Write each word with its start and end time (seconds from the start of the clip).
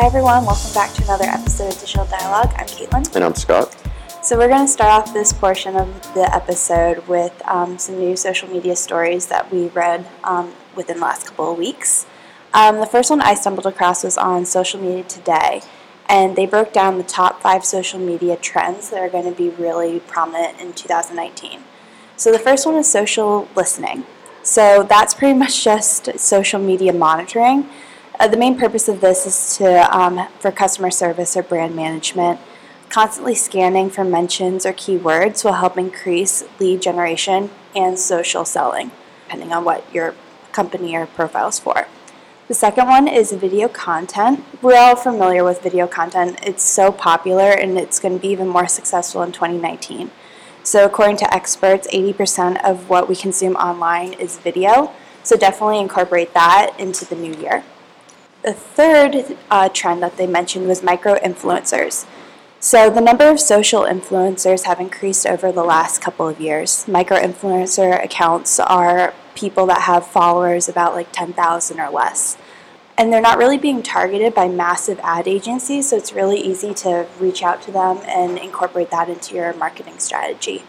Hi 0.00 0.06
everyone, 0.06 0.46
welcome 0.46 0.72
back 0.72 0.94
to 0.94 1.04
another 1.04 1.26
episode 1.26 1.74
of 1.74 1.78
Digital 1.78 2.06
Dialogue. 2.06 2.54
I'm 2.56 2.64
Caitlin. 2.64 3.14
And 3.14 3.22
I'm 3.22 3.34
Scott. 3.34 3.76
So 4.22 4.38
we're 4.38 4.48
going 4.48 4.64
to 4.64 4.72
start 4.72 4.90
off 4.90 5.12
this 5.12 5.30
portion 5.30 5.76
of 5.76 6.14
the 6.14 6.26
episode 6.34 7.06
with 7.06 7.34
um, 7.46 7.76
some 7.76 7.98
new 7.98 8.16
social 8.16 8.48
media 8.48 8.76
stories 8.76 9.26
that 9.26 9.52
we 9.52 9.68
read 9.68 10.06
um, 10.24 10.54
within 10.74 10.96
the 10.96 11.02
last 11.02 11.26
couple 11.26 11.52
of 11.52 11.58
weeks. 11.58 12.06
Um, 12.54 12.80
the 12.80 12.86
first 12.86 13.10
one 13.10 13.20
I 13.20 13.34
stumbled 13.34 13.66
across 13.66 14.02
was 14.02 14.16
on 14.16 14.46
Social 14.46 14.80
Media 14.80 15.04
Today, 15.04 15.60
and 16.08 16.34
they 16.34 16.46
broke 16.46 16.72
down 16.72 16.96
the 16.96 17.04
top 17.04 17.42
five 17.42 17.62
social 17.66 18.00
media 18.00 18.38
trends 18.38 18.88
that 18.88 19.02
are 19.02 19.10
going 19.10 19.30
to 19.30 19.36
be 19.36 19.50
really 19.50 20.00
prominent 20.00 20.58
in 20.58 20.72
2019. 20.72 21.60
So 22.16 22.32
the 22.32 22.38
first 22.38 22.64
one 22.64 22.76
is 22.76 22.90
social 22.90 23.48
listening. 23.54 24.06
So 24.42 24.82
that's 24.82 25.12
pretty 25.12 25.38
much 25.38 25.62
just 25.62 26.18
social 26.18 26.58
media 26.58 26.94
monitoring. 26.94 27.68
Uh, 28.20 28.28
the 28.28 28.36
main 28.36 28.58
purpose 28.58 28.86
of 28.86 29.00
this 29.00 29.26
is 29.26 29.56
to 29.56 29.98
um, 29.98 30.28
for 30.40 30.52
customer 30.52 30.90
service 30.90 31.38
or 31.38 31.42
brand 31.42 31.74
management. 31.74 32.38
Constantly 32.90 33.34
scanning 33.34 33.88
for 33.88 34.04
mentions 34.04 34.66
or 34.66 34.74
keywords 34.74 35.42
will 35.42 35.54
help 35.54 35.78
increase 35.78 36.44
lead 36.58 36.82
generation 36.82 37.48
and 37.74 37.98
social 37.98 38.44
selling, 38.44 38.90
depending 39.24 39.54
on 39.54 39.64
what 39.64 39.90
your 39.94 40.14
company 40.52 40.94
or 40.94 41.06
profile 41.06 41.48
is 41.48 41.58
for. 41.58 41.88
The 42.48 42.52
second 42.52 42.88
one 42.88 43.08
is 43.08 43.32
video 43.32 43.68
content. 43.68 44.44
We're 44.60 44.76
all 44.76 44.96
familiar 44.96 45.42
with 45.42 45.62
video 45.62 45.86
content. 45.86 46.40
It's 46.42 46.62
so 46.62 46.92
popular 46.92 47.48
and 47.48 47.78
it's 47.78 47.98
going 47.98 48.16
to 48.16 48.20
be 48.20 48.28
even 48.28 48.48
more 48.48 48.68
successful 48.68 49.22
in 49.22 49.32
2019. 49.32 50.10
So, 50.62 50.84
according 50.84 51.16
to 51.18 51.34
experts, 51.34 51.88
80% 51.90 52.62
of 52.62 52.90
what 52.90 53.08
we 53.08 53.16
consume 53.16 53.56
online 53.56 54.12
is 54.12 54.36
video. 54.36 54.92
So, 55.22 55.38
definitely 55.38 55.78
incorporate 55.78 56.34
that 56.34 56.74
into 56.78 57.06
the 57.06 57.16
new 57.16 57.32
year. 57.32 57.64
The 58.42 58.54
third 58.54 59.36
uh, 59.50 59.68
trend 59.68 60.02
that 60.02 60.16
they 60.16 60.26
mentioned 60.26 60.66
was 60.66 60.82
micro 60.82 61.16
influencers. 61.16 62.06
So, 62.58 62.88
the 62.88 63.00
number 63.02 63.28
of 63.28 63.38
social 63.38 63.82
influencers 63.82 64.64
have 64.64 64.80
increased 64.80 65.26
over 65.26 65.52
the 65.52 65.62
last 65.62 66.00
couple 66.00 66.26
of 66.26 66.40
years. 66.40 66.88
Micro 66.88 67.18
influencer 67.18 68.02
accounts 68.02 68.58
are 68.58 69.12
people 69.34 69.66
that 69.66 69.82
have 69.82 70.06
followers 70.06 70.68
about 70.70 70.94
like 70.94 71.12
10,000 71.12 71.80
or 71.80 71.90
less. 71.90 72.38
And 72.96 73.12
they're 73.12 73.20
not 73.20 73.38
really 73.38 73.58
being 73.58 73.82
targeted 73.82 74.34
by 74.34 74.48
massive 74.48 74.98
ad 75.02 75.28
agencies, 75.28 75.90
so 75.90 75.96
it's 75.96 76.12
really 76.12 76.38
easy 76.38 76.72
to 76.74 77.06
reach 77.18 77.42
out 77.42 77.60
to 77.62 77.70
them 77.70 77.98
and 78.06 78.38
incorporate 78.38 78.90
that 78.90 79.10
into 79.10 79.34
your 79.34 79.52
marketing 79.54 79.98
strategy. 79.98 80.64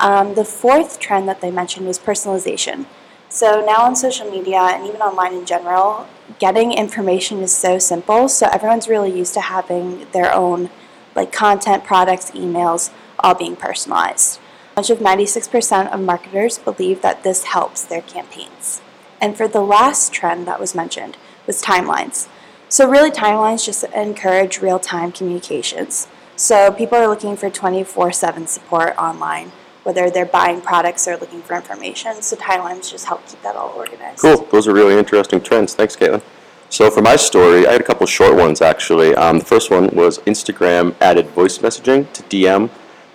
Um, 0.00 0.34
the 0.34 0.44
fourth 0.44 1.00
trend 1.00 1.28
that 1.28 1.40
they 1.40 1.50
mentioned 1.50 1.86
was 1.86 1.98
personalization. 1.98 2.86
So 3.36 3.62
now 3.62 3.82
on 3.84 3.94
social 3.94 4.30
media 4.30 4.56
and 4.56 4.86
even 4.86 5.02
online 5.02 5.34
in 5.34 5.44
general, 5.44 6.06
getting 6.38 6.72
information 6.72 7.40
is 7.40 7.54
so 7.54 7.78
simple. 7.78 8.30
So 8.30 8.46
everyone's 8.50 8.88
really 8.88 9.12
used 9.12 9.34
to 9.34 9.42
having 9.42 10.06
their 10.12 10.32
own 10.32 10.70
like 11.14 11.32
content, 11.32 11.84
products, 11.84 12.30
emails, 12.30 12.88
all 13.20 13.34
being 13.34 13.54
personalized. 13.54 14.40
Much 14.74 14.88
of 14.88 15.00
96% 15.00 15.92
of 15.92 16.00
marketers 16.00 16.56
believe 16.56 17.02
that 17.02 17.24
this 17.24 17.44
helps 17.44 17.84
their 17.84 18.00
campaigns. 18.00 18.80
And 19.20 19.36
for 19.36 19.46
the 19.46 19.60
last 19.60 20.14
trend 20.14 20.46
that 20.46 20.58
was 20.58 20.74
mentioned 20.74 21.18
was 21.46 21.62
timelines. 21.62 22.28
So 22.70 22.88
really 22.88 23.10
timelines 23.10 23.66
just 23.66 23.84
encourage 23.84 24.62
real-time 24.62 25.12
communications. 25.12 26.08
So 26.36 26.72
people 26.72 26.96
are 26.96 27.06
looking 27.06 27.36
for 27.36 27.50
24/7 27.50 28.46
support 28.46 28.96
online 28.96 29.52
whether 29.86 30.10
they're 30.10 30.26
buying 30.26 30.60
products 30.60 31.06
or 31.06 31.16
looking 31.16 31.40
for 31.40 31.54
information. 31.54 32.20
So 32.20 32.34
timelines 32.34 32.90
just 32.90 33.04
help 33.04 33.24
keep 33.28 33.40
that 33.42 33.54
all 33.54 33.70
organized. 33.76 34.18
Cool. 34.18 34.44
Those 34.50 34.66
are 34.66 34.74
really 34.74 34.98
interesting 34.98 35.40
trends. 35.40 35.74
Thanks, 35.74 35.94
Caitlin. 35.94 36.22
So 36.70 36.90
for 36.90 37.02
my 37.02 37.14
story, 37.14 37.68
I 37.68 37.72
had 37.72 37.80
a 37.80 37.84
couple 37.84 38.04
short 38.08 38.34
ones 38.34 38.60
actually. 38.60 39.14
Um, 39.14 39.38
the 39.38 39.44
first 39.44 39.70
one 39.70 39.88
was 39.94 40.18
Instagram 40.20 40.96
added 41.00 41.28
voice 41.28 41.58
messaging 41.58 42.12
to 42.14 42.22
DM. 42.24 42.68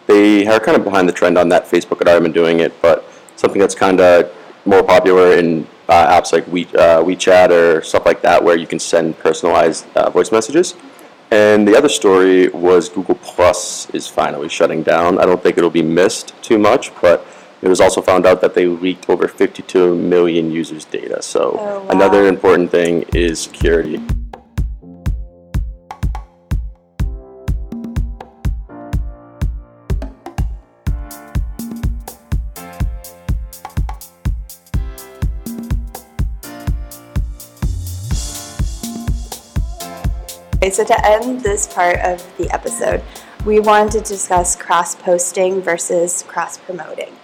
They 0.08 0.48
are 0.48 0.62
kind 0.62 0.78
of 0.78 0.86
behind 0.86 1.10
the 1.10 1.12
trend 1.12 1.38
on 1.38 1.50
that. 1.50 1.66
Facebook 1.66 2.00
had 2.00 2.08
already 2.08 2.24
been 2.24 2.32
doing 2.32 2.62
it, 2.62 2.82
but 2.82 3.04
something 3.36 3.60
that's 3.60 3.76
kind 3.76 4.00
of 4.00 4.34
more 4.64 4.82
popular 4.82 5.34
in 5.34 5.68
uh, 5.90 6.22
apps 6.22 6.32
like 6.32 6.48
we, 6.48 6.68
uh, 6.68 7.04
WeChat 7.04 7.50
or 7.50 7.82
stuff 7.82 8.06
like 8.06 8.22
that, 8.22 8.42
where 8.42 8.56
you 8.56 8.66
can 8.66 8.80
send 8.80 9.20
personalized 9.20 9.86
uh, 9.98 10.10
voice 10.10 10.32
messages. 10.32 10.76
And 11.32 11.66
the 11.66 11.78
other 11.78 11.88
story 11.90 12.50
was 12.50 12.90
Google 12.90 13.16
Plus 13.16 13.90
is 13.92 14.06
finally 14.06 14.50
shutting 14.50 14.84
down. 14.84 15.18
I 15.18 15.26
don't 15.26 15.42
think 15.42 15.58
it'll 15.58 15.70
be 15.70 15.82
missed 15.82 16.34
too 16.42 16.58
much, 16.60 16.92
but 17.02 17.26
it 17.62 17.70
was 17.70 17.80
also 17.80 18.02
found 18.02 18.26
out 18.26 18.42
that 18.42 18.54
they 18.54 18.66
leaked 18.66 19.10
over 19.10 19.28
52 19.30 19.96
million 19.96 20.52
users' 20.52 20.84
data. 20.84 21.22
So 21.22 21.56
Oh, 21.58 21.80
wow. 21.80 21.88
another 21.90 22.28
important 22.28 22.70
thing 22.70 23.06
is 23.14 23.40
security. 23.42 24.02
Okay, 40.64 40.70
so 40.70 40.84
to 40.84 41.08
end 41.08 41.42
this 41.42 41.66
part 41.66 41.98
of 42.02 42.38
the 42.38 42.48
episode, 42.52 43.02
we 43.46 43.60
wanted 43.60 44.06
to 44.06 44.14
discuss 44.14 44.56
cross 44.56 44.94
posting 44.94 45.60
versus 45.60 46.22
cross 46.28 46.60
promoting. 46.60 47.16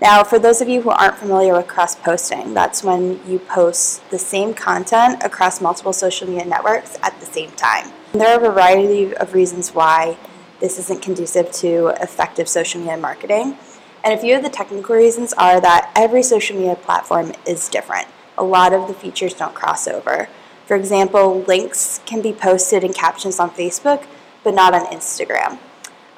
Now, 0.00 0.24
for 0.24 0.38
those 0.38 0.62
of 0.62 0.70
you 0.70 0.80
who 0.80 0.88
aren't 0.88 1.16
familiar 1.16 1.52
with 1.52 1.68
cross 1.68 1.94
posting, 1.94 2.54
that's 2.54 2.82
when 2.82 3.20
you 3.28 3.40
post 3.40 4.08
the 4.08 4.18
same 4.18 4.54
content 4.54 5.22
across 5.22 5.60
multiple 5.60 5.92
social 5.92 6.26
media 6.26 6.46
networks 6.46 6.98
at 7.02 7.20
the 7.20 7.26
same 7.26 7.50
time. 7.50 7.92
There 8.12 8.26
are 8.26 8.42
a 8.42 8.50
variety 8.52 9.14
of 9.14 9.34
reasons 9.34 9.74
why 9.74 10.16
this 10.60 10.78
isn't 10.78 11.02
conducive 11.02 11.52
to 11.60 11.88
effective 12.00 12.48
social 12.48 12.80
media 12.80 12.96
marketing. 12.96 13.58
And 14.02 14.14
a 14.14 14.16
few 14.16 14.34
of 14.34 14.42
the 14.42 14.48
technical 14.48 14.96
reasons 14.96 15.34
are 15.34 15.60
that 15.60 15.92
every 15.94 16.22
social 16.22 16.56
media 16.56 16.76
platform 16.76 17.34
is 17.46 17.68
different. 17.68 18.08
A 18.38 18.44
lot 18.44 18.72
of 18.72 18.88
the 18.88 18.94
features 18.94 19.34
don't 19.34 19.54
cross 19.54 19.86
over. 19.86 20.30
For 20.68 20.76
example, 20.76 21.40
links 21.48 22.02
can 22.04 22.20
be 22.20 22.30
posted 22.30 22.84
in 22.84 22.92
captions 22.92 23.40
on 23.40 23.50
Facebook, 23.52 24.04
but 24.44 24.52
not 24.52 24.74
on 24.74 24.84
Instagram. 24.88 25.52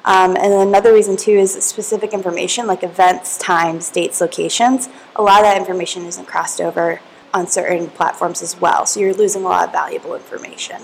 Um, 0.03 0.35
and 0.35 0.51
another 0.51 0.91
reason 0.91 1.15
too 1.15 1.31
is 1.31 1.53
specific 1.63 2.11
information 2.11 2.67
like 2.67 2.83
events, 2.83 3.37
times, 3.37 3.89
dates, 3.89 4.19
locations. 4.19 4.89
A 5.15 5.21
lot 5.21 5.39
of 5.39 5.45
that 5.45 5.57
information 5.57 6.03
isn't 6.03 6.25
crossed 6.25 6.59
over 6.59 6.99
on 7.33 7.47
certain 7.47 7.87
platforms 7.91 8.41
as 8.41 8.59
well, 8.59 8.85
so 8.85 8.99
you're 8.99 9.13
losing 9.13 9.43
a 9.43 9.45
lot 9.45 9.67
of 9.67 9.71
valuable 9.71 10.15
information. 10.15 10.81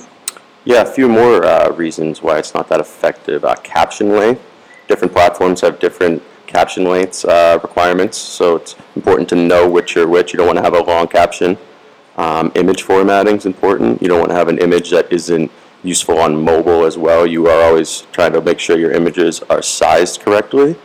Yeah, 0.64 0.84
a 0.84 0.86
few 0.86 1.10
more 1.10 1.44
uh, 1.44 1.70
reasons 1.74 2.22
why 2.22 2.38
it's 2.38 2.54
not 2.54 2.70
that 2.70 2.80
effective. 2.80 3.44
Uh, 3.44 3.56
caption 3.64 4.12
length. 4.12 4.42
Different 4.88 5.12
platforms 5.12 5.60
have 5.60 5.78
different 5.80 6.24
caption 6.46 6.86
lengths 6.86 7.26
uh, 7.26 7.60
requirements, 7.62 8.18
so 8.18 8.56
it's 8.56 8.78
important 8.96 9.28
to 9.28 9.36
know 9.36 9.70
which 9.70 9.98
are 9.98 10.08
which. 10.08 10.32
You 10.32 10.38
don't 10.38 10.48
want 10.48 10.58
to 10.58 10.64
have 10.64 10.74
a 10.74 10.84
long 10.84 11.10
caption. 11.10 11.58
Um, 12.18 12.52
image 12.56 12.84
formatting 12.84 13.38
is 13.38 13.46
important. 13.46 14.02
You 14.02 14.08
don't 14.08 14.20
want 14.20 14.32
to 14.32 14.36
have 14.36 14.48
an 14.48 14.58
image 14.58 14.90
that 14.90 15.12
isn't 15.12 15.52
useful 15.84 16.18
on 16.20 16.44
mobile 16.44 16.84
as 16.84 16.98
well. 16.98 17.28
You 17.28 17.48
are 17.48 17.64
always 17.64 18.02
trying 18.12 18.34
to 18.34 18.42
make 18.42 18.60
sure 18.60 18.78
your 18.78 18.92
images 18.92 19.42
are 19.50 19.62
sized 19.62 20.22
correctly. 20.22 20.76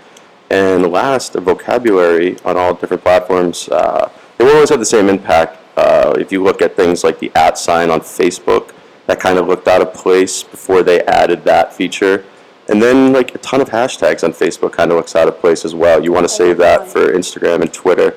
And 0.50 0.93
last, 0.93 1.32
vocabulary 1.34 2.38
on 2.44 2.59
all 2.59 2.75
different 2.75 3.03
platforms, 3.03 3.69
uh, 3.70 4.10
they 4.37 4.44
won't 4.44 4.56
always 4.56 4.70
have 4.70 4.81
the 4.81 4.84
same 4.84 5.09
impact. 5.09 5.59
Uh, 5.78 6.12
if 6.19 6.31
you 6.31 6.43
look 6.43 6.60
at 6.60 6.76
things 6.76 7.03
like 7.03 7.19
the 7.19 7.32
at 7.34 7.56
sign 7.56 7.88
on 7.88 8.00
Facebook, 8.00 8.75
that 9.06 9.19
kind 9.19 9.38
of 9.38 9.47
looked 9.49 9.66
out 9.66 9.81
of 9.81 9.94
place 9.94 10.43
before 10.43 10.82
they 10.82 11.00
added 11.05 11.44
that 11.44 11.73
feature. 11.73 12.25
And 12.69 12.81
then, 12.81 13.12
like 13.12 13.35
a 13.35 13.38
ton 13.38 13.61
of 13.61 13.70
hashtags 13.70 14.23
on 14.23 14.32
Facebook 14.32 14.73
kind 14.73 14.90
of 14.90 14.99
looks 14.99 15.17
out 15.17 15.26
of 15.26 15.38
place 15.40 15.64
as 15.64 15.75
well. 15.75 16.05
You 16.05 16.12
want 16.12 16.25
to 16.25 16.28
save 16.28 16.58
that 16.58 16.87
for 16.87 17.12
Instagram 17.12 17.62
and 17.62 17.73
Twitter 17.73 18.14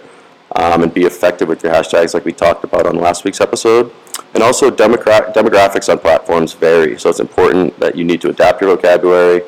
um, 0.55 0.83
and 0.83 0.93
be 0.93 1.03
effective 1.03 1.47
with 1.47 1.63
your 1.63 1.73
hashtags, 1.73 2.13
like 2.13 2.25
we 2.25 2.31
talked 2.31 2.63
about 2.63 2.87
on 2.87 2.95
last 2.95 3.23
week's 3.23 3.41
episode. 3.41 3.91
And 4.33 4.41
also, 4.41 4.69
demogra- 4.69 5.33
demographics 5.33 5.89
on 5.89 5.99
platforms 5.99 6.53
vary, 6.53 6.97
so 6.97 7.09
it's 7.09 7.19
important 7.19 7.77
that 7.79 7.95
you 7.95 8.03
need 8.03 8.21
to 8.21 8.29
adapt 8.29 8.61
your 8.61 8.75
vocabulary. 8.75 9.43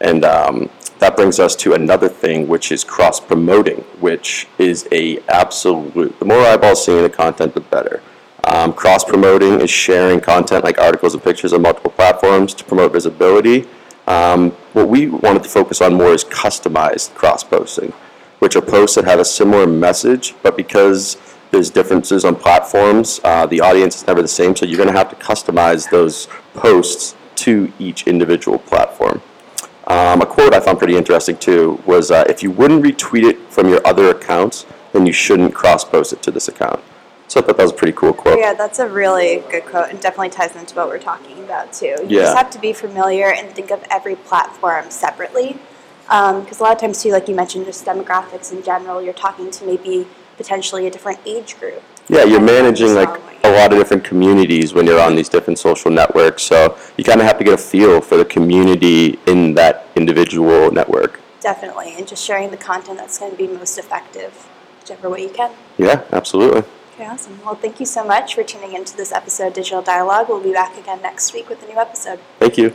And 0.00 0.24
um, 0.24 0.70
that 0.98 1.16
brings 1.16 1.38
us 1.38 1.56
to 1.56 1.74
another 1.74 2.08
thing, 2.08 2.48
which 2.48 2.72
is 2.72 2.84
cross 2.84 3.20
promoting, 3.20 3.78
which 4.00 4.46
is 4.58 4.88
a 4.92 5.18
absolute. 5.28 6.18
The 6.18 6.24
more 6.24 6.40
eyeballs 6.40 6.84
seeing 6.84 7.02
the 7.02 7.10
content, 7.10 7.54
the 7.54 7.60
better. 7.60 8.02
Um, 8.44 8.72
cross 8.72 9.04
promoting 9.04 9.60
is 9.60 9.70
sharing 9.70 10.20
content 10.20 10.64
like 10.64 10.78
articles 10.78 11.12
and 11.12 11.22
pictures 11.22 11.52
on 11.52 11.62
multiple 11.62 11.90
platforms 11.90 12.54
to 12.54 12.64
promote 12.64 12.92
visibility. 12.92 13.66
Um, 14.06 14.50
what 14.72 14.88
we 14.88 15.08
wanted 15.08 15.42
to 15.42 15.48
focus 15.48 15.82
on 15.82 15.94
more 15.94 16.12
is 16.12 16.24
customized 16.24 17.14
cross 17.14 17.44
posting 17.44 17.92
which 18.40 18.56
are 18.56 18.60
posts 18.60 18.96
that 18.96 19.04
have 19.04 19.20
a 19.20 19.24
similar 19.24 19.66
message, 19.66 20.34
but 20.42 20.56
because 20.56 21.16
there's 21.50 21.70
differences 21.70 22.24
on 22.24 22.34
platforms, 22.34 23.20
uh, 23.24 23.46
the 23.46 23.60
audience 23.60 23.96
is 23.96 24.06
never 24.06 24.22
the 24.22 24.28
same, 24.28 24.56
so 24.56 24.66
you're 24.66 24.76
going 24.76 24.92
to 24.92 24.98
have 24.98 25.10
to 25.10 25.16
customize 25.16 25.88
those 25.90 26.26
posts 26.54 27.14
to 27.36 27.72
each 27.78 28.06
individual 28.06 28.58
platform. 28.58 29.22
Um, 29.86 30.20
a 30.22 30.26
quote 30.26 30.54
I 30.54 30.60
found 30.60 30.78
pretty 30.78 30.96
interesting 30.96 31.36
too 31.36 31.82
was 31.84 32.10
uh, 32.10 32.24
if 32.28 32.42
you 32.42 32.50
wouldn't 32.50 32.84
retweet 32.84 33.28
it 33.28 33.38
from 33.50 33.68
your 33.68 33.84
other 33.86 34.10
accounts, 34.10 34.66
then 34.92 35.06
you 35.06 35.12
shouldn't 35.12 35.54
cross 35.54 35.84
post 35.84 36.12
it 36.12 36.22
to 36.22 36.30
this 36.30 36.48
account. 36.48 36.80
So 37.28 37.40
I 37.40 37.44
thought 37.44 37.56
that 37.56 37.62
was 37.62 37.72
a 37.72 37.76
pretty 37.76 37.92
cool 37.96 38.12
quote. 38.12 38.38
Yeah, 38.38 38.54
that's 38.54 38.78
a 38.78 38.88
really 38.88 39.42
good 39.50 39.64
quote 39.64 39.90
and 39.90 40.00
definitely 40.00 40.30
ties 40.30 40.54
into 40.56 40.74
what 40.74 40.88
we're 40.88 40.98
talking 40.98 41.38
about 41.44 41.72
too. 41.72 41.94
You 42.02 42.06
Yeah. 42.18 42.22
just 42.22 42.36
have 42.36 42.50
to 42.50 42.58
be 42.58 42.72
familiar 42.72 43.32
and 43.32 43.52
think 43.54 43.70
of 43.70 43.82
every 43.90 44.16
platform 44.16 44.90
separately. 44.90 45.58
Um, 46.10 46.42
because 46.42 46.58
a 46.60 46.64
lot 46.64 46.72
of 46.72 46.80
times 46.80 47.02
too, 47.02 47.10
like 47.10 47.28
you 47.28 47.34
mentioned, 47.34 47.66
just 47.66 47.84
demographics 47.86 48.52
in 48.52 48.62
general, 48.62 49.00
you're 49.00 49.14
talking 49.14 49.50
to 49.50 49.64
maybe 49.64 50.06
potentially 50.36 50.86
a 50.86 50.90
different 50.90 51.20
age 51.24 51.58
group. 51.58 51.82
Yeah, 52.08 52.24
you're 52.24 52.40
managing 52.40 52.94
like 52.94 53.20
a 53.44 53.52
lot 53.52 53.72
of 53.72 53.78
different 53.78 54.02
communities 54.02 54.74
when 54.74 54.86
you're 54.86 55.00
on 55.00 55.14
these 55.14 55.28
different 55.28 55.58
social 55.58 55.90
networks. 55.90 56.42
So 56.42 56.76
you 56.96 57.04
kind 57.04 57.20
of 57.20 57.26
have 57.26 57.38
to 57.38 57.44
get 57.44 57.54
a 57.54 57.58
feel 57.58 58.00
for 58.00 58.16
the 58.16 58.24
community 58.24 59.18
in 59.26 59.54
that 59.54 59.86
individual 59.94 60.72
network. 60.72 61.20
Definitely, 61.40 61.94
and 61.96 62.08
just 62.08 62.24
sharing 62.24 62.50
the 62.50 62.56
content 62.56 62.98
that's 62.98 63.18
going 63.18 63.30
to 63.30 63.36
be 63.36 63.46
most 63.46 63.78
effective, 63.78 64.48
whichever 64.80 65.08
way 65.08 65.22
you 65.22 65.30
can. 65.30 65.52
Yeah, 65.78 66.02
absolutely. 66.12 66.64
Okay, 66.94 67.06
awesome. 67.06 67.40
Well, 67.44 67.54
thank 67.54 67.78
you 67.78 67.86
so 67.86 68.04
much 68.04 68.34
for 68.34 68.42
tuning 68.42 68.74
into 68.74 68.96
this 68.96 69.12
episode 69.12 69.48
of 69.48 69.54
Digital 69.54 69.80
Dialogue. 69.80 70.28
We'll 70.28 70.42
be 70.42 70.52
back 70.52 70.76
again 70.76 71.00
next 71.00 71.32
week 71.32 71.48
with 71.48 71.62
a 71.62 71.66
new 71.66 71.78
episode. 71.78 72.18
Thank 72.40 72.58
you. 72.58 72.74